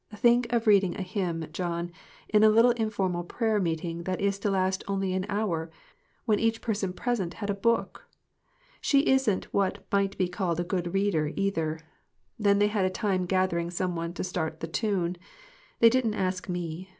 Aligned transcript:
Think 0.15 0.51
of 0.51 0.65
reading 0.65 0.95
a 0.95 1.03
hymn, 1.03 1.47
John, 1.53 1.91
in 2.27 2.43
a 2.43 2.49
little 2.49 2.71
informal 2.71 3.23
prayer 3.23 3.59
meeting 3.59 4.05
that 4.05 4.19
is 4.19 4.39
to 4.39 4.49
last 4.49 4.83
only 4.87 5.13
an 5.13 5.27
hour, 5.29 5.69
when 6.25 6.39
each 6.39 6.59
person 6.59 6.91
present 6.91 7.35
had 7.35 7.51
a 7.51 7.53
book! 7.53 8.07
She 8.81 9.01
isn't 9.05 9.53
what 9.53 9.85
might 9.91 10.17
be 10.17 10.27
called 10.27 10.59
a 10.59 10.63
good 10.63 10.95
reader, 10.95 11.31
either. 11.35 11.81
Then 12.39 12.57
they 12.57 12.69
had 12.69 12.83
a 12.85 12.89
time 12.89 13.27
getting 13.27 13.69
some 13.69 13.95
one 13.95 14.13
to 14.13 14.23
start 14.23 14.59
the 14.59 14.67
tune. 14.67 15.17
They 15.81 15.89
didn't 15.91 16.15
ask 16.15 16.49
me. 16.49 16.89